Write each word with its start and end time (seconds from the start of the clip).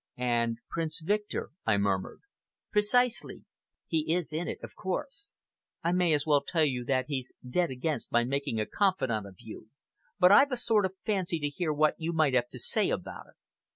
"And 0.17 0.57
Prince 0.67 0.99
Victor?" 0.99 1.51
I 1.63 1.77
murmured. 1.77 2.21
"Precisely! 2.71 3.45
He 3.85 4.11
is 4.15 4.33
in 4.33 4.47
it, 4.47 4.57
of 4.63 4.73
course. 4.73 5.31
I 5.83 5.91
may 5.91 6.11
as 6.13 6.25
well 6.25 6.41
tell 6.41 6.63
you 6.65 6.83
that 6.85 7.05
he's 7.07 7.31
dead 7.47 7.69
against 7.69 8.11
my 8.11 8.23
making 8.23 8.59
a 8.59 8.65
confidant 8.65 9.27
of 9.27 9.35
you; 9.41 9.69
but 10.17 10.31
I've 10.31 10.51
a 10.51 10.57
sort 10.57 10.85
of 10.87 10.95
fancy 11.05 11.37
to 11.41 11.49
hear 11.49 11.71
what 11.71 11.99
you 11.99 12.13
might 12.13 12.33
have 12.33 12.49
to 12.49 12.57
say 12.57 12.89
about 12.89 13.27
it. 13.27 13.35